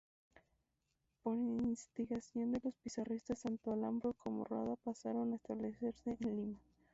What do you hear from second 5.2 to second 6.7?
a establecerse en Lima.